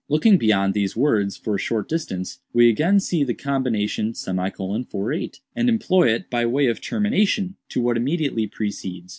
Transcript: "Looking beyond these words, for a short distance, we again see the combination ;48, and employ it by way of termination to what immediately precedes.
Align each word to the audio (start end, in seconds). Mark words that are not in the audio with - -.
"Looking 0.09 0.39
beyond 0.39 0.73
these 0.73 0.97
words, 0.97 1.37
for 1.37 1.53
a 1.53 1.59
short 1.59 1.87
distance, 1.87 2.39
we 2.53 2.69
again 2.69 2.99
see 2.99 3.23
the 3.23 3.35
combination 3.35 4.13
;48, 4.15 5.39
and 5.55 5.69
employ 5.69 6.09
it 6.11 6.27
by 6.27 6.43
way 6.43 6.65
of 6.65 6.81
termination 6.81 7.55
to 7.69 7.81
what 7.81 7.97
immediately 7.97 8.47
precedes. 8.47 9.09